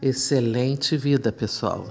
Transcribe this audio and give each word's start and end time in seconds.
Excelente 0.00 0.96
vida, 0.96 1.32
pessoal. 1.32 1.84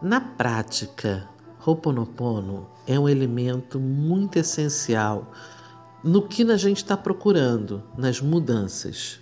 Na 0.00 0.18
prática, 0.18 1.28
Ho'oponopono 1.62 2.66
é 2.86 2.98
um 2.98 3.06
elemento 3.06 3.78
muito 3.78 4.38
essencial 4.38 5.30
no 6.02 6.26
que 6.26 6.50
a 6.50 6.56
gente 6.56 6.78
está 6.78 6.96
procurando, 6.96 7.82
nas 7.98 8.22
mudanças. 8.22 9.20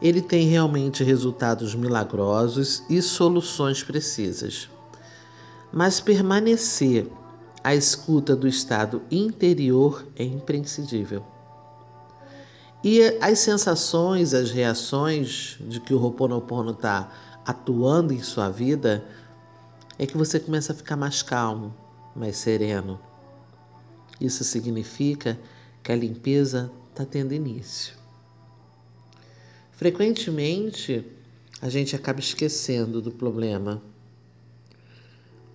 Ele 0.00 0.22
tem 0.22 0.46
realmente 0.46 1.02
resultados 1.02 1.74
milagrosos 1.74 2.84
e 2.88 3.02
soluções 3.02 3.82
precisas. 3.82 4.70
Mas 5.72 5.98
permanecer 5.98 7.08
à 7.64 7.74
escuta 7.74 8.36
do 8.36 8.46
estado 8.46 9.02
interior 9.10 10.06
é 10.14 10.22
imprescindível. 10.22 11.31
E 12.84 13.00
as 13.20 13.38
sensações, 13.38 14.34
as 14.34 14.50
reações 14.50 15.56
de 15.60 15.78
que 15.78 15.94
o 15.94 16.02
Ho'oponopono 16.02 16.72
está 16.72 17.12
atuando 17.46 18.12
em 18.12 18.20
sua 18.22 18.50
vida 18.50 19.04
é 19.98 20.06
que 20.06 20.16
você 20.16 20.40
começa 20.40 20.72
a 20.72 20.76
ficar 20.76 20.96
mais 20.96 21.22
calmo, 21.22 21.74
mais 22.14 22.36
sereno. 22.36 22.98
Isso 24.20 24.42
significa 24.42 25.38
que 25.82 25.92
a 25.92 25.96
limpeza 25.96 26.72
está 26.90 27.04
tendo 27.04 27.32
início. 27.32 27.94
Frequentemente, 29.70 31.04
a 31.60 31.68
gente 31.68 31.94
acaba 31.94 32.18
esquecendo 32.18 33.00
do 33.00 33.12
problema 33.12 33.80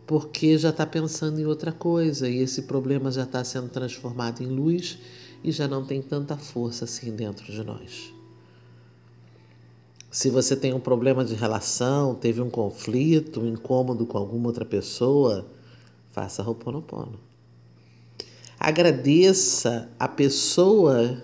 porque 0.05 0.57
já 0.57 0.70
está 0.70 0.85
pensando 0.85 1.40
em 1.40 1.46
outra 1.46 1.73
coisa 1.73 2.30
e 2.30 2.38
esse 2.38 2.62
problema 2.62 3.12
já 3.12 3.23
está 3.23 3.44
sendo 3.44 3.68
transformado 3.68 4.41
em 4.41 4.48
luz 4.48 4.98
e 5.48 5.52
já 5.54 5.66
não 5.66 5.86
tem 5.86 6.02
tanta 6.02 6.36
força 6.36 6.84
assim 6.84 7.16
dentro 7.16 7.50
de 7.50 7.64
nós. 7.64 8.14
Se 10.12 10.30
você 10.30 10.58
tem 10.58 10.74
um 10.74 10.80
problema 10.80 11.24
de 11.24 11.36
relação, 11.36 12.14
teve 12.14 12.42
um 12.42 12.50
conflito, 12.50 13.40
um 13.40 13.48
incômodo 13.48 14.05
com 14.05 14.18
alguma 14.18 14.48
outra 14.48 14.66
pessoa, 14.66 15.48
faça 16.12 16.44
Ho'oponopono. 16.44 17.18
Agradeça 18.60 19.90
a 19.98 20.10
pessoa 20.10 21.24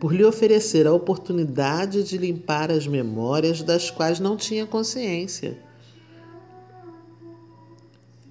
por 0.00 0.14
lhe 0.14 0.24
oferecer 0.24 0.86
a 0.86 0.92
oportunidade 0.94 2.02
de 2.02 2.16
limpar 2.16 2.70
as 2.70 2.86
memórias 2.86 3.62
das 3.62 3.90
quais 3.90 4.18
não 4.18 4.38
tinha 4.38 4.64
consciência. 4.64 5.58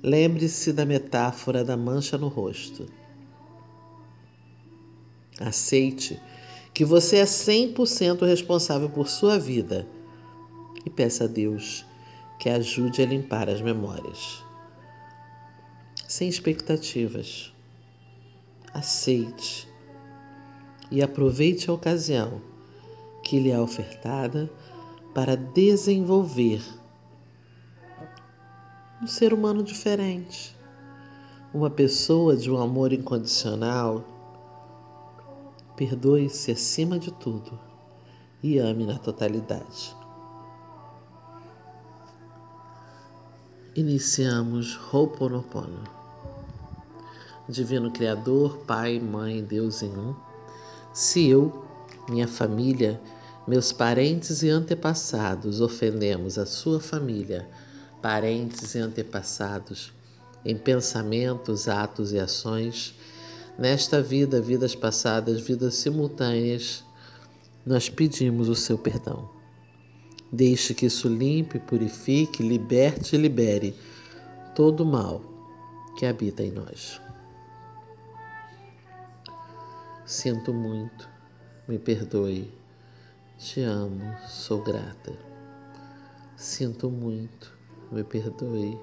Lembre-se 0.02 0.74
da 0.74 0.86
metáfora 0.88 1.64
da 1.64 1.78
mancha 1.78 2.18
no 2.18 2.30
rosto. 2.30 3.03
Aceite 5.40 6.20
que 6.74 6.84
você 6.84 7.18
é 7.18 7.24
100% 7.24 8.26
responsável 8.26 8.90
por 8.90 9.08
sua 9.08 9.38
vida 9.38 9.88
e 10.86 10.90
peça 10.90 11.26
a 11.26 11.28
Deus 11.28 11.86
que 12.40 12.50
ajude 12.50 13.02
a 13.02 13.06
limpar 13.06 13.50
as 13.50 13.62
memórias. 13.62 14.44
Sem 16.08 16.28
expectativas. 16.28 17.54
Aceite 18.74 19.68
e 20.90 21.02
aproveite 21.02 21.70
a 21.70 21.74
ocasião 21.74 22.42
que 23.24 23.40
lhe 23.40 23.52
é 23.52 23.60
ofertada 23.60 24.52
para 25.14 25.36
desenvolver 25.38 26.62
um 29.02 29.08
ser 29.08 29.34
humano 29.34 29.62
diferente, 29.62 30.56
uma 31.54 31.70
pessoa 31.70 32.36
de 32.36 32.50
um 32.50 32.60
amor 32.60 32.94
incondicional 32.94 34.13
Perdoe-se 35.76 36.52
acima 36.52 37.00
de 37.00 37.12
tudo 37.12 37.60
e 38.44 38.60
ame 38.60 38.86
na 38.86 39.00
totalidade. 39.00 39.96
Iniciamos 43.76 44.78
Ho'oponopono. 44.92 45.84
Divino 47.50 47.92
Criador, 47.92 48.60
Pai, 48.68 49.00
Mãe, 49.00 49.44
Deus 49.44 49.82
em 49.82 49.90
um, 49.90 50.16
se 50.94 51.28
eu, 51.28 51.66
minha 52.08 52.28
família, 52.28 53.02
meus 53.48 53.74
parentes 53.74 54.44
e 54.44 54.50
antepassados 54.50 55.60
ofendemos 55.60 56.38
a 56.38 56.46
sua 56.46 56.80
família, 56.80 57.50
parentes 58.02 58.76
e 58.76 58.80
antepassados, 58.80 59.92
em 60.46 60.56
pensamentos, 60.56 61.68
atos 61.68 62.14
e 62.14 62.20
ações, 62.20 62.96
Nesta 63.58 64.02
vida, 64.02 64.42
vidas 64.42 64.76
passadas, 64.76 65.42
vidas 65.42 65.76
simultâneas, 65.76 66.84
nós 67.66 67.88
pedimos 67.88 68.50
o 68.50 68.56
seu 68.56 68.78
perdão. 68.78 69.30
Deixe 70.32 70.74
que 70.74 70.88
isso 70.88 71.08
limpe, 71.08 71.60
purifique, 71.60 72.42
liberte 72.42 73.16
e 73.16 73.20
libere 73.20 73.76
todo 74.56 74.82
o 74.82 74.86
mal 74.86 75.22
que 75.96 76.06
habita 76.08 76.42
em 76.42 76.52
nós. 76.52 77.00
Sinto 80.04 80.52
muito, 80.52 81.08
me 81.68 81.78
perdoe, 81.78 82.52
te 83.38 83.62
amo, 83.62 84.16
sou 84.28 84.64
grata. 84.64 85.14
Sinto 86.36 86.90
muito, 86.90 87.56
me 87.92 88.04
perdoe, 88.04 88.78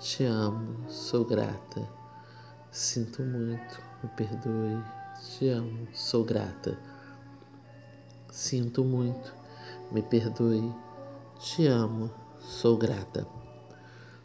te 0.00 0.24
amo, 0.24 0.90
sou 0.90 1.24
grata. 1.24 2.05
Sinto 2.78 3.22
muito, 3.22 3.80
me 4.02 4.10
perdoe, 4.10 4.82
te 5.18 5.48
amo, 5.48 5.88
sou 5.94 6.22
grata. 6.22 6.78
Sinto 8.30 8.84
muito, 8.84 9.32
me 9.90 10.02
perdoe, 10.02 10.74
te 11.38 11.66
amo, 11.66 12.10
sou 12.38 12.76
grata. 12.76 13.26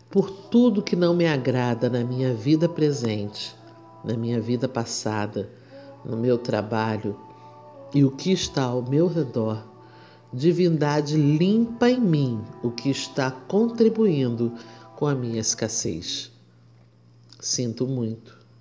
Por 0.10 0.30
tudo 0.50 0.84
que 0.84 0.98
não 0.98 1.16
me 1.16 1.26
agrada 1.26 1.90
na 1.90 2.04
minha 2.04 2.34
vida 2.34 2.68
presente, 2.68 3.56
na 4.04 4.18
minha 4.18 4.42
vida 4.42 4.68
passada, 4.68 5.50
no 6.04 6.18
meu 6.18 6.38
trabalho 6.38 7.18
e 7.94 8.04
o 8.04 8.12
que 8.12 8.34
está 8.34 8.64
ao 8.64 8.82
meu 8.82 9.08
redor, 9.08 9.66
divindade 10.34 11.16
limpa 11.16 11.90
em 11.90 12.02
mim 12.02 12.44
o 12.62 12.70
que 12.70 12.90
está 12.90 13.32
contribuindo 13.32 14.52
com 14.98 15.08
a 15.08 15.16
minha 15.16 15.40
escassez. 15.40 16.30
Sinto 17.40 17.88
muito, 17.88 18.41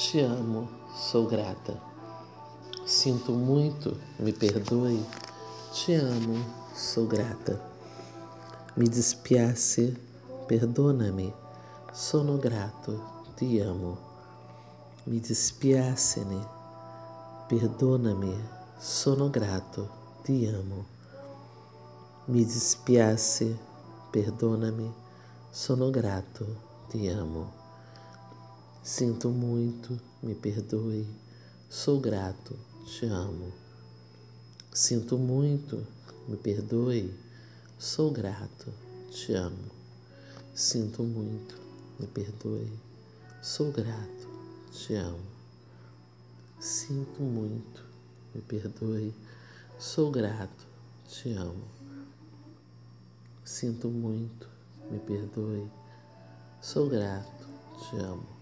te 0.00 0.24
amo, 0.24 0.66
sou 0.94 1.26
grata. 1.26 1.78
Sinto 2.86 3.32
muito, 3.32 3.94
me 4.18 4.32
perdoe. 4.32 5.04
Te 5.74 5.94
amo, 5.96 6.42
sou 6.74 7.06
grata. 7.06 7.60
Me 8.76 8.88
despiace, 8.88 9.94
perdona-me. 10.48 11.34
Sono 11.92 12.38
grato, 12.38 12.98
te 13.36 13.60
amo. 13.60 13.98
Me 15.04 15.20
despiace-ne, 15.20 16.46
perdona-me. 17.46 18.34
Sono 18.78 19.28
grato, 19.28 19.86
te 20.24 20.48
amo. 20.48 20.86
Me 22.26 22.42
despiace, 22.42 23.54
perdona-me. 24.10 24.90
Sono 25.50 25.90
grato, 25.90 26.46
te 26.88 27.10
amo. 27.10 27.59
Sinto 28.82 29.28
muito, 29.28 30.00
me 30.22 30.34
perdoe. 30.34 31.06
Sou 31.68 32.00
grato, 32.00 32.56
te 32.86 33.04
amo. 33.04 33.52
Sinto 34.72 35.18
muito, 35.18 35.86
me 36.26 36.38
perdoe. 36.38 37.14
Sou 37.78 38.10
grato, 38.10 38.72
te 39.10 39.34
amo. 39.34 39.70
Sinto 40.54 41.02
muito, 41.02 41.54
me 41.98 42.06
perdoe. 42.06 42.72
Sou 43.42 43.70
grato, 43.70 44.28
te 44.72 44.96
amo. 44.96 45.28
Sinto 46.58 47.20
muito, 47.20 47.84
me 48.34 48.40
perdoe. 48.40 49.14
Sou 49.78 50.10
grato, 50.10 50.66
te 51.06 51.34
amo. 51.34 51.68
Sinto 53.44 53.90
muito, 53.90 54.48
me 54.90 54.98
perdoe. 54.98 55.70
Sou 56.62 56.88
grato, 56.88 57.46
te 57.78 57.96
amo. 57.98 58.39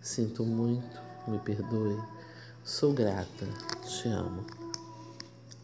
Sinto 0.00 0.44
muito, 0.44 0.98
me 1.28 1.38
perdoe. 1.38 1.98
Sou 2.64 2.90
grata, 2.92 3.46
te 3.86 4.08
amo. 4.08 4.46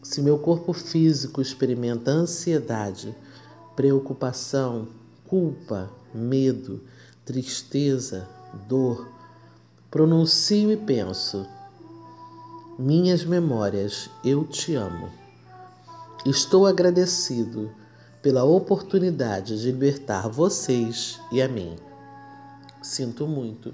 Se 0.03 0.21
meu 0.21 0.37
corpo 0.37 0.73
físico 0.73 1.41
experimenta 1.41 2.11
ansiedade, 2.11 3.15
preocupação, 3.75 4.87
culpa, 5.27 5.89
medo, 6.13 6.81
tristeza, 7.25 8.29
dor, 8.67 9.09
pronuncio 9.89 10.71
e 10.71 10.77
penso: 10.77 11.47
Minhas 12.77 13.25
memórias, 13.25 14.07
eu 14.23 14.45
te 14.45 14.75
amo. 14.75 15.09
Estou 16.23 16.67
agradecido 16.67 17.71
pela 18.21 18.43
oportunidade 18.43 19.59
de 19.59 19.71
libertar 19.71 20.27
vocês 20.29 21.19
e 21.31 21.41
a 21.41 21.47
mim. 21.47 21.75
Sinto 22.83 23.27
muito, 23.27 23.73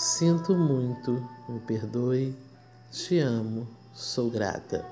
Sinto 0.00 0.54
muito, 0.54 1.22
me 1.46 1.60
perdoe. 1.60 2.34
Te 2.90 3.18
amo, 3.18 3.68
sou 3.92 4.30
grata. 4.30 4.82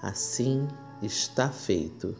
Assim 0.00 0.68
está 1.02 1.48
feito. 1.48 2.14